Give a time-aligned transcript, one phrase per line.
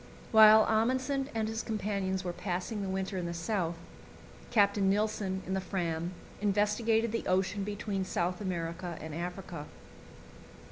[0.31, 3.75] While Amundsen and his companions were passing the winter in the South,
[4.49, 9.67] Captain Nilsen, in the Fram, investigated the ocean between South America and Africa.